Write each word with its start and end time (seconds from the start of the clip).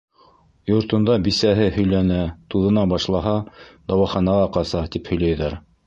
Йортонда 0.71 1.17
бисәһе 1.27 1.67
һөйләнә, 1.77 2.19
туҙына 2.55 2.87
башлаһа, 2.95 3.37
дауаханаға 3.93 4.53
ҡаса, 4.59 4.87
тип 4.97 5.15
һөйләйҙәр. 5.15 5.63